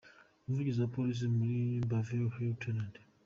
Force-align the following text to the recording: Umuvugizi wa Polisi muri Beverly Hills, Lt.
Umuvugizi 0.45 0.79
wa 0.81 0.91
Polisi 0.95 1.25
muri 1.37 1.57
Beverly 1.89 2.27
Hills, 2.35 2.65
Lt. 2.75 2.93